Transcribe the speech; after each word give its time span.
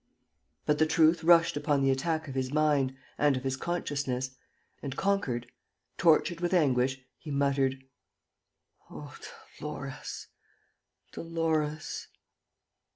But 0.65 0.79
the 0.79 0.87
truth 0.87 1.23
rushed 1.23 1.55
upon 1.55 1.83
the 1.83 1.91
attack 1.91 2.27
of 2.27 2.33
his 2.33 2.51
mind 2.51 2.97
and 3.19 3.37
of 3.37 3.43
his 3.43 3.55
consciousness; 3.55 4.31
and, 4.81 4.97
conquered, 4.97 5.51
tortured 5.95 6.41
with 6.41 6.55
anguish, 6.55 6.99
he 7.19 7.29
muttered: 7.29 7.83
"Oh, 8.89 9.15
Dolores!... 9.59 10.25
Dolores! 11.11 12.07